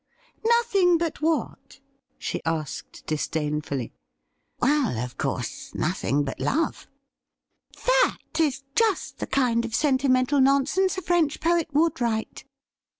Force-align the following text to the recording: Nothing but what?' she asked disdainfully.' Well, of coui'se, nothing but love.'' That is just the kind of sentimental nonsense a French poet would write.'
Nothing 0.43 0.97
but 0.97 1.21
what?' 1.21 1.79
she 2.17 2.43
asked 2.43 3.05
disdainfully.' 3.05 3.93
Well, 4.59 4.97
of 4.97 5.15
coui'se, 5.19 5.75
nothing 5.75 6.23
but 6.23 6.39
love.'' 6.39 6.87
That 7.85 8.39
is 8.39 8.63
just 8.73 9.19
the 9.19 9.27
kind 9.27 9.63
of 9.63 9.75
sentimental 9.75 10.41
nonsense 10.41 10.97
a 10.97 11.03
French 11.03 11.39
poet 11.39 11.67
would 11.73 12.01
write.' 12.01 12.45